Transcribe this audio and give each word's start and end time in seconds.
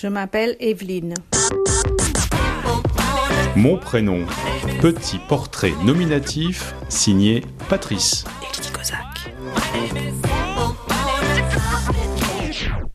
Je 0.00 0.06
m'appelle 0.06 0.56
Evelyne. 0.60 1.12
Mon 3.54 3.76
prénom. 3.76 4.24
Petit 4.80 5.18
portrait 5.28 5.74
nominatif 5.84 6.74
signé 6.88 7.44
Patrice. 7.68 8.24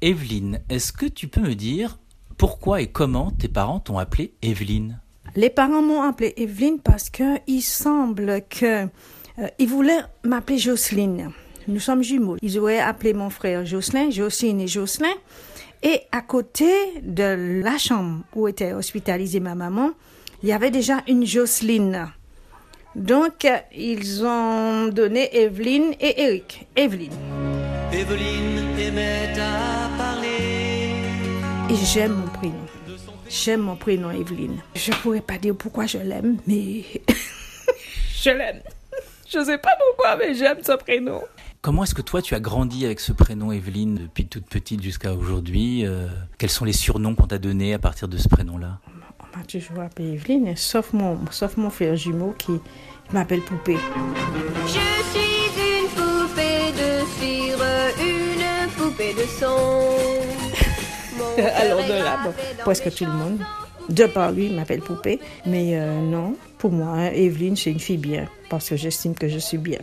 Evelyne, 0.02 0.62
est-ce 0.70 0.92
que 0.92 1.06
tu 1.06 1.28
peux 1.28 1.42
me 1.42 1.54
dire 1.54 2.00
pourquoi 2.40 2.82
et 2.82 2.88
comment 2.88 3.30
tes 3.30 3.50
parents 3.50 3.80
t'ont 3.80 4.00
appelée 4.00 4.34
Evelyne? 4.42 5.00
Les 5.36 5.52
parents 5.52 5.84
m'ont 5.84 6.02
appelée 6.02 6.34
Evelyne 6.38 6.80
parce 6.84 7.12
que 7.12 7.38
il 7.46 7.62
semble 7.62 8.42
que 8.50 8.88
euh, 9.38 9.48
voulaient 9.68 10.06
m'appeler 10.24 10.58
Jocelyne. 10.58 11.30
Nous 11.68 11.80
sommes 11.80 12.02
jumeaux. 12.02 12.38
Ils 12.42 12.58
auraient 12.58 12.80
appelé 12.80 13.14
mon 13.14 13.30
frère 13.30 13.64
Jocelyn, 13.64 14.10
Jocelyne 14.10 14.62
et 14.62 14.68
Jocelyn. 14.68 15.14
Et 15.88 16.02
à 16.12 16.22
côté 16.22 17.00
de 17.04 17.62
la 17.62 17.78
chambre 17.78 18.24
où 18.34 18.48
était 18.48 18.74
hospitalisée 18.74 19.40
ma 19.40 19.54
maman, 19.54 19.92
il 20.42 20.50
y 20.50 20.52
avait 20.52 20.72
déjà 20.72 21.04
une 21.08 21.28
Jocelyne. 21.28 22.08
Donc, 22.96 23.48
ils 23.72 24.26
ont 24.26 24.88
donné 24.88 25.30
Evelyne 25.38 25.94
et 26.00 26.24
Eric. 26.24 26.66
Evelyne. 26.76 27.14
Evelyne 27.94 28.80
aimait 28.80 29.34
à 29.40 29.96
parler. 29.96 30.96
Et 31.70 31.86
j'aime 31.86 32.14
mon 32.14 32.28
prénom. 32.30 32.66
J'aime 33.30 33.62
mon 33.62 33.76
prénom 33.76 34.10
Evelyne. 34.10 34.64
Je 34.74 34.92
pourrais 34.92 35.22
pas 35.22 35.38
dire 35.38 35.56
pourquoi 35.56 35.86
je 35.86 36.00
l'aime, 36.00 36.38
mais 36.48 36.82
je 38.24 38.32
l'aime. 38.32 38.62
Je 39.30 39.44
sais 39.44 39.60
pas 39.60 39.78
pourquoi, 39.78 40.16
mais 40.16 40.34
j'aime 40.34 40.64
ce 40.64 40.72
prénom. 40.78 41.22
Comment 41.66 41.84
est-ce 41.84 41.96
que 41.96 42.04
toi 42.04 42.22
tu 42.22 42.36
as 42.36 42.40
grandi 42.40 42.86
avec 42.86 43.00
ce 43.00 43.12
prénom 43.12 43.52
Evelyne 43.52 43.96
depuis 43.96 44.28
toute 44.28 44.46
petite 44.46 44.84
jusqu'à 44.84 45.16
aujourd'hui 45.16 45.84
Euh, 45.84 46.08
Quels 46.38 46.52
sont 46.52 46.64
les 46.64 46.74
surnoms 46.74 47.16
qu'on 47.16 47.26
t'a 47.26 47.40
donnés 47.40 47.74
à 47.74 47.80
partir 47.80 48.08
de 48.08 48.18
ce 48.18 48.30
prénom-là? 48.30 48.78
On 49.20 49.26
m'a 49.36 49.44
toujours 49.46 49.80
appelée 49.80 50.14
Evelyne, 50.14 50.56
sauf 50.56 50.94
mon, 50.94 51.18
sauf 51.32 51.58
mon 51.58 51.72
frère 51.72 51.96
jumeau 51.96 52.36
qui 52.38 52.60
m'appelle 53.12 53.42
Poupée. 53.42 53.80
Je 54.68 54.74
suis 55.10 55.50
une 55.58 55.88
poupée 55.90 56.72
de 56.72 57.04
cire, 57.18 57.58
une 58.00 58.70
poupée 58.70 59.16
de 59.16 59.26
son. 59.40 59.58
Alors 61.60 61.84
de 61.84 61.94
là, 61.94 62.20
bon, 62.26 62.34
presque 62.60 62.94
tout 62.94 63.06
le 63.06 63.12
monde, 63.12 63.40
de 63.90 64.06
par 64.06 64.32
lui, 64.32 64.52
m'appelle 64.52 64.82
Poupée. 64.82 65.20
Mais 65.48 65.80
euh, 65.80 66.00
non, 66.00 66.36
pour 66.60 66.72
moi, 66.72 66.90
hein, 66.90 67.10
Evelyne, 67.12 67.56
c'est 67.56 67.72
une 67.72 67.80
fille 67.80 67.98
bien, 67.98 68.30
parce 68.52 68.70
que 68.70 68.76
j'estime 68.76 69.16
que 69.16 69.28
je 69.28 69.40
suis 69.40 69.58
bien. 69.58 69.80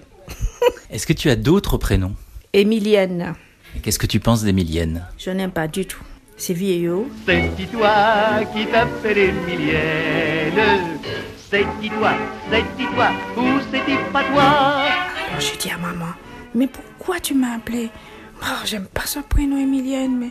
Est-ce 0.93 1.07
que 1.07 1.15
tu 1.15 1.31
as 1.31 1.37
d'autres 1.37 1.79
prénoms? 1.79 2.15
Émilienne, 2.53 3.35
Qu'est-ce 3.83 3.98
que 3.98 4.07
tu 4.07 4.21
penses 4.21 4.43
d'Emilienne 4.45 5.07
je 5.17 5.31
n'aime 5.31 5.51
pas 5.51 5.67
du 5.67 5.87
tout. 5.87 6.03
C'est 6.37 6.53
vieillot. 6.53 7.09
C'est 7.27 7.51
qui 7.57 7.67
toi 7.67 8.45
qui 8.55 8.67
t'appelle 8.67 9.17
Emilienne 9.17 10.98
C'est 11.51 11.65
qui 11.81 11.89
toi, 11.89 12.13
c'est 12.51 12.65
qui 12.77 12.85
toi, 12.95 13.09
ou 13.39 13.59
c'est 13.70 13.83
qui 13.87 13.97
pas 14.13 14.23
toi. 14.25 14.43
Alors 14.43 15.41
j'ai 15.41 15.57
dit 15.57 15.70
à 15.70 15.79
maman, 15.79 16.13
mais 16.55 16.67
pourquoi 16.67 17.20
tu 17.20 17.33
m'as 17.33 17.57
appelée 17.57 17.89
Oh, 18.43 18.61
j'aime 18.67 18.87
pas 18.87 19.07
ce 19.07 19.20
prénom 19.20 19.57
Émilienne, 19.57 20.19
mais... 20.19 20.31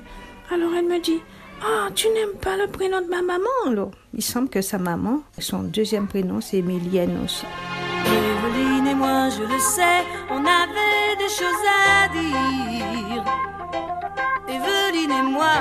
Alors 0.54 0.76
elle 0.78 0.86
me 0.86 1.02
dit, 1.02 1.22
ah, 1.64 1.90
tu 1.96 2.08
n'aimes 2.10 2.38
pas 2.40 2.56
le 2.58 2.68
prénom 2.68 3.02
de 3.02 3.08
ma 3.08 3.24
maman, 3.24 3.50
alors? 3.66 3.92
Il 4.14 4.22
semble 4.22 4.50
que 4.50 4.62
sa 4.62 4.78
maman, 4.78 5.24
son 5.40 5.64
deuxième 5.64 6.08
prénom, 6.08 6.40
c'est 6.40 6.58
Émilienne 6.58 7.18
aussi. 7.26 7.46
Je 9.04 9.42
le 9.44 9.60
sais, 9.60 10.04
on 10.30 10.38
avait 10.46 11.16
des 11.18 11.30
choses 11.30 11.66
à 11.68 12.08
dire. 12.10 13.24
Evelyne 14.48 15.12
et 15.12 15.32
moi, 15.32 15.54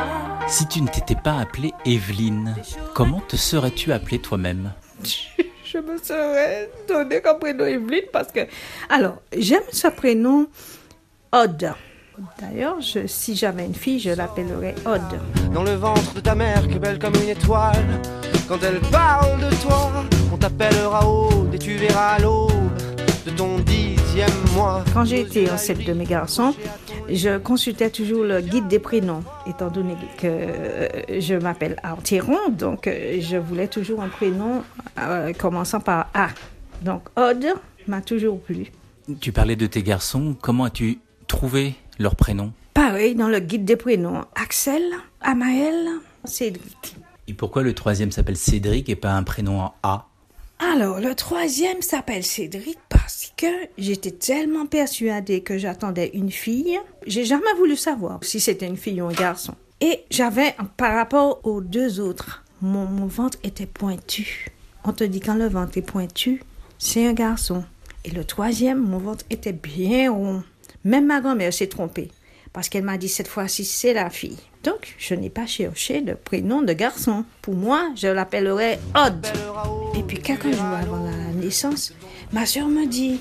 Si 0.48 0.66
tu 0.66 0.82
ne 0.82 0.88
t'étais 0.88 1.14
pas 1.14 1.38
appelée 1.40 1.72
Evelyne, 1.86 2.54
comment 2.94 3.20
te 3.20 3.36
serais-tu 3.36 3.92
appelée 3.92 4.18
toi-même 4.18 4.72
Je 5.64 5.78
me 5.78 5.96
serais 5.98 6.70
donné 6.88 7.20
comme 7.22 7.38
prénom 7.38 7.64
Evelyne 7.64 8.06
parce 8.12 8.30
que... 8.32 8.40
Alors, 8.90 9.22
j'aime 9.36 9.62
ce 9.72 9.88
prénom 9.88 10.46
Odd. 11.32 11.72
D'ailleurs, 12.40 12.80
je- 12.80 13.06
si 13.06 13.36
j'avais 13.36 13.64
une 13.64 13.74
fille, 13.74 14.00
je 14.00 14.10
l'appellerais 14.10 14.74
Odd. 14.84 15.20
Dans 15.54 15.62
le 15.62 15.74
ventre 15.76 16.12
de 16.12 16.20
ta 16.20 16.34
mère, 16.34 16.66
qui 16.68 16.74
est 16.74 16.78
belle 16.80 16.98
comme 16.98 17.14
une 17.14 17.28
étoile. 17.30 18.00
Quand 18.48 18.58
elle 18.64 18.80
parle 18.90 19.38
de 19.40 19.54
toi, 19.62 19.90
on 20.32 20.36
t'appellera 20.36 21.08
Aude 21.08 21.54
et 21.54 21.58
tu 21.58 21.76
verras 21.76 22.18
l'aube 22.18 22.50
de 23.24 23.30
ton 23.30 23.58
dixième 23.60 24.30
mois. 24.54 24.84
Quand 24.92 25.04
j'ai 25.04 25.20
été 25.20 25.50
enceinte 25.50 25.84
de 25.84 25.92
mes 25.92 26.04
garçons, 26.04 26.54
je 27.08 27.38
consultais 27.38 27.90
toujours 27.90 28.24
le 28.24 28.40
guide 28.40 28.68
des 28.68 28.78
prénoms, 28.78 29.22
étant 29.46 29.68
donné 29.68 29.94
que 30.16 30.26
euh, 30.26 30.88
je 31.20 31.34
m'appelle 31.34 31.76
Arthéron, 31.82 32.50
donc 32.50 32.86
euh, 32.86 33.20
je 33.20 33.36
voulais 33.36 33.68
toujours 33.68 34.00
un 34.02 34.08
prénom 34.08 34.62
euh, 34.98 35.32
commençant 35.32 35.80
par 35.80 36.08
A. 36.14 36.28
Donc 36.82 37.02
Odd 37.16 37.46
m'a 37.86 38.00
toujours 38.00 38.40
plu. 38.40 38.70
Tu 39.20 39.32
parlais 39.32 39.56
de 39.56 39.66
tes 39.66 39.82
garçons, 39.82 40.36
comment 40.40 40.64
as-tu 40.64 40.98
trouvé 41.26 41.74
leur 41.98 42.16
prénom? 42.16 42.52
Pareil 42.74 43.14
dans 43.14 43.28
le 43.28 43.40
guide 43.40 43.64
des 43.64 43.76
prénoms, 43.76 44.24
Axel, 44.34 44.82
Amael, 45.20 45.88
Cédric. 46.24 46.96
Et 47.28 47.34
pourquoi 47.34 47.62
le 47.62 47.74
troisième 47.74 48.12
s'appelle 48.12 48.36
Cédric 48.36 48.88
et 48.88 48.96
pas 48.96 49.12
un 49.12 49.22
prénom 49.22 49.60
en 49.60 49.74
A? 49.82 50.09
Alors, 50.62 51.00
le 51.00 51.14
troisième 51.14 51.80
s'appelle 51.80 52.22
Cédric 52.22 52.78
parce 52.90 53.32
que 53.38 53.46
j'étais 53.78 54.10
tellement 54.10 54.66
persuadée 54.66 55.40
que 55.40 55.56
j'attendais 55.56 56.10
une 56.12 56.30
fille. 56.30 56.78
J'ai 57.06 57.24
jamais 57.24 57.54
voulu 57.56 57.76
savoir 57.76 58.18
si 58.20 58.40
c'était 58.40 58.66
une 58.66 58.76
fille 58.76 59.00
ou 59.00 59.06
un 59.06 59.12
garçon. 59.12 59.54
Et 59.80 60.04
j'avais, 60.10 60.54
par 60.76 60.94
rapport 60.94 61.40
aux 61.44 61.62
deux 61.62 61.98
autres, 61.98 62.44
mon, 62.60 62.84
ventre 63.06 63.38
était 63.42 63.64
pointu. 63.64 64.48
On 64.84 64.92
te 64.92 65.02
dit 65.02 65.20
quand 65.20 65.34
le 65.34 65.48
ventre 65.48 65.78
est 65.78 65.82
pointu, 65.82 66.42
c'est 66.78 67.06
un 67.06 67.14
garçon. 67.14 67.64
Et 68.04 68.10
le 68.10 68.24
troisième, 68.24 68.82
mon 68.82 68.98
ventre 68.98 69.24
était 69.30 69.54
bien 69.54 70.12
rond. 70.12 70.42
Même 70.84 71.06
ma 71.06 71.22
grand-mère 71.22 71.54
s'est 71.54 71.68
trompée 71.68 72.10
parce 72.52 72.68
qu'elle 72.68 72.84
m'a 72.84 72.98
dit 72.98 73.08
cette 73.08 73.28
fois-ci 73.28 73.64
c'est 73.64 73.94
la 73.94 74.10
fille. 74.10 74.38
Donc, 74.62 74.94
je 74.98 75.14
n'ai 75.14 75.30
pas 75.30 75.46
cherché 75.46 76.02
de 76.02 76.12
prénom 76.12 76.60
de 76.60 76.74
garçon. 76.74 77.24
Pour 77.40 77.54
moi, 77.54 77.90
je 77.96 78.08
l'appellerais 78.08 78.78
Odd. 78.94 79.26
Et 79.96 80.02
puis 80.02 80.18
quelques 80.18 80.50
jours 80.52 80.64
avant 80.64 81.04
la 81.04 81.32
naissance, 81.34 81.92
ma 82.32 82.46
soeur 82.46 82.68
me 82.68 82.86
dit 82.86 83.20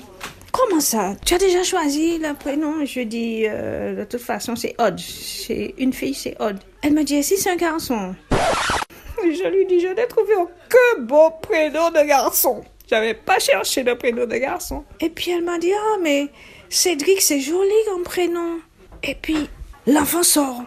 Comment 0.52 0.80
ça? 0.80 1.14
Tu 1.24 1.34
as 1.34 1.38
déjà 1.38 1.62
choisi 1.62 2.18
le 2.18 2.34
prénom? 2.34 2.84
Je 2.84 3.00
dis 3.00 3.44
Euh, 3.46 3.94
De 3.96 4.04
toute 4.04 4.20
façon, 4.20 4.56
c'est 4.56 4.74
Odd. 4.78 4.98
C'est 4.98 5.74
une 5.78 5.92
fille, 5.92 6.14
c'est 6.14 6.36
Odd. 6.40 6.58
Elle 6.82 6.94
me 6.94 7.04
dit 7.04 7.22
si 7.22 7.36
c'est 7.36 7.50
un 7.50 7.56
garçon 7.56 8.14
Je 9.22 9.48
lui 9.48 9.66
dis 9.66 9.80
Je 9.80 9.88
n'ai 9.88 10.06
trouvé 10.06 10.34
aucun 10.36 11.00
beau 11.02 11.30
prénom 11.42 11.90
de 11.90 12.06
garçon. 12.06 12.62
J'avais 12.88 13.14
pas 13.14 13.38
cherché 13.38 13.84
de 13.84 13.92
prénom 13.94 14.26
de 14.26 14.36
garçon. 14.36 14.84
Et 15.00 15.10
puis 15.10 15.30
elle 15.30 15.44
m'a 15.44 15.58
dit 15.58 15.72
Ah, 15.72 15.98
mais 16.02 16.28
Cédric, 16.68 17.20
c'est 17.20 17.40
joli 17.40 17.70
comme 17.86 18.02
prénom. 18.02 18.58
Et 19.02 19.14
puis 19.14 19.48
l'enfant 19.86 20.22
sort. 20.22 20.62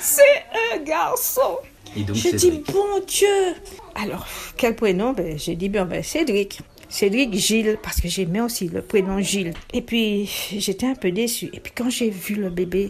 C'est 0.00 0.44
un 0.72 0.78
garçon. 0.78 1.58
Et 1.96 2.02
donc 2.02 2.16
Je 2.16 2.30
dis, 2.30 2.62
bon 2.72 3.00
Dieu. 3.06 3.54
Alors, 3.94 4.26
quel 4.56 4.74
prénom? 4.74 5.12
Ben, 5.12 5.38
J'ai 5.38 5.54
dit, 5.54 5.68
ben, 5.68 5.84
ben, 5.84 6.02
Cédric. 6.02 6.60
Cédric 6.88 7.34
Gilles, 7.34 7.78
parce 7.82 8.00
que 8.00 8.08
j'aimais 8.08 8.40
aussi 8.40 8.68
le 8.68 8.82
prénom 8.82 9.18
Gilles. 9.18 9.54
Et 9.72 9.82
puis, 9.82 10.30
j'étais 10.56 10.86
un 10.86 10.94
peu 10.94 11.10
déçue. 11.10 11.50
Et 11.52 11.60
puis, 11.60 11.72
quand 11.74 11.90
j'ai 11.90 12.10
vu 12.10 12.36
le 12.36 12.50
bébé, 12.50 12.88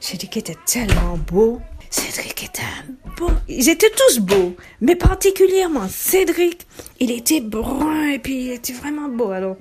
Cédric 0.00 0.36
était 0.36 0.56
tellement 0.66 1.16
beau. 1.16 1.60
Cédric 1.90 2.44
était 2.44 2.62
un 2.62 3.10
beau. 3.16 3.30
Ils 3.48 3.68
étaient 3.68 3.90
tous 3.90 4.18
beaux, 4.18 4.56
mais 4.80 4.96
particulièrement 4.96 5.86
Cédric. 5.88 6.66
Il 6.98 7.10
était 7.10 7.40
brun 7.40 8.08
et 8.08 8.18
puis 8.18 8.46
il 8.46 8.52
était 8.52 8.72
vraiment 8.72 9.08
beau. 9.08 9.30
Alors, 9.30 9.56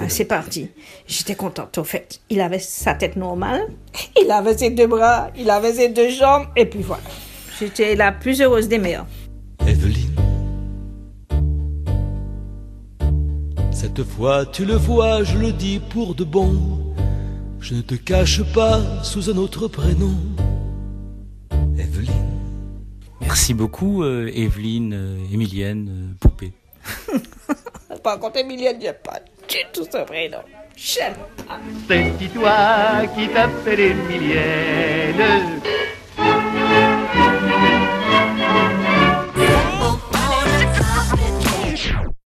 ben, 0.00 0.08
c'est 0.08 0.24
parti. 0.24 0.68
J'étais 1.06 1.34
contente, 1.36 1.78
au 1.78 1.84
fait. 1.84 2.20
Il 2.28 2.40
avait 2.40 2.58
sa 2.58 2.94
tête 2.94 3.16
normale, 3.16 3.62
il 4.20 4.30
avait 4.30 4.56
ses 4.56 4.70
deux 4.70 4.86
bras, 4.86 5.30
il 5.36 5.48
avait 5.50 5.74
ses 5.74 5.88
deux 5.88 6.10
jambes, 6.10 6.46
et 6.56 6.66
puis 6.66 6.82
voilà. 6.82 7.02
J'étais 7.58 7.94
la 7.94 8.10
plus 8.10 8.40
heureuse 8.42 8.66
des 8.68 8.78
mères. 8.78 9.06
Evelyne. 9.66 10.10
Cette 13.70 14.02
fois, 14.02 14.46
tu 14.46 14.64
le 14.64 14.74
vois, 14.74 15.22
je 15.22 15.38
le 15.38 15.52
dis 15.52 15.78
pour 15.78 16.14
de 16.14 16.24
bon. 16.24 16.94
Je 17.60 17.74
ne 17.74 17.80
te 17.80 17.94
cache 17.94 18.42
pas 18.52 18.80
sous 19.04 19.30
un 19.30 19.36
autre 19.36 19.68
prénom. 19.68 20.14
Evelyne. 21.78 22.12
Merci 23.20 23.54
beaucoup, 23.54 24.02
euh, 24.02 24.30
Evelyne, 24.34 24.92
euh, 24.92 25.32
Emilienne, 25.32 25.88
euh, 25.88 26.14
Poupée. 26.20 26.52
Par 28.02 28.18
contre, 28.18 28.38
Emilienne, 28.38 28.78
j'ai 28.80 28.92
pas 28.92 29.20
du 29.54 29.64
tout 29.72 29.86
ce 29.90 29.98
prénom. 30.04 30.38
J'aime 30.76 31.14
pas. 31.46 31.58
C'est 31.88 32.34
toi 32.34 33.06
qui 33.14 33.28
t'appelle 33.28 33.80
Emilienne 33.80 35.60